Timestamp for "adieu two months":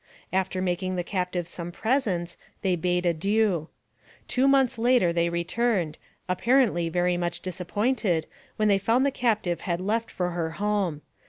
3.05-4.79